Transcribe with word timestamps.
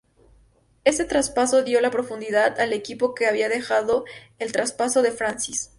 Este 0.83 1.05
traspaso 1.05 1.61
dio 1.61 1.79
la 1.79 1.91
profundidad 1.91 2.59
al 2.59 2.73
equipo 2.73 3.13
que 3.13 3.27
había 3.27 3.49
dejado 3.49 4.03
el 4.39 4.51
traspaso 4.51 5.03
de 5.03 5.11
Francis. 5.11 5.69